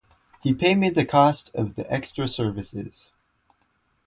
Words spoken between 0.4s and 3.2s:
He paid me the cost of the extra services.